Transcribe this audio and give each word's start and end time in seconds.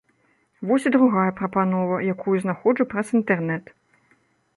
Вось 0.69 0.85
і 0.89 0.91
другая 0.95 1.25
прапанова, 1.41 1.97
якую 2.13 2.33
знаходжу 2.45 2.87
праз 2.95 3.07
інтэрнэт. 3.21 3.65